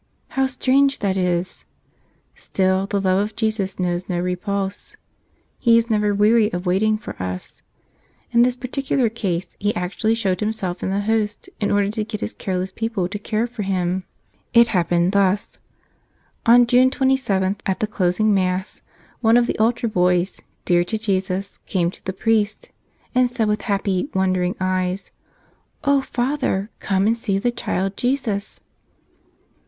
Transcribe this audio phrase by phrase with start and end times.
[0.29, 1.65] How strange that is.
[2.33, 4.97] Still the love of Jesus knows no repulse.
[5.59, 7.61] He is never weary of waiting for us.
[8.31, 12.21] In this particular case He actually showed Himself in the Host in order to get
[12.21, 14.03] His care¬ less people to care for Him.
[14.55, 15.59] It happened thus:
[16.47, 18.81] On June 27, at the closing Mass,
[19.19, 22.71] one of the altar boys, dear to Jesus, came to the priest
[23.13, 25.11] and said with happy, wondering eyes:
[25.83, 28.61] "O Father, come and see the Child Jesus!"